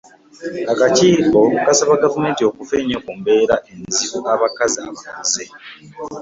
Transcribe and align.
Akakiiko 0.71 1.39
kasaba 1.65 2.01
Gavumenti 2.03 2.41
okufa 2.49 2.73
ennyo 2.81 2.99
ku 3.05 3.11
mbeera 3.19 3.55
enzibu 3.71 4.19
abakazi 4.33 4.77
abakuze. 4.87 5.43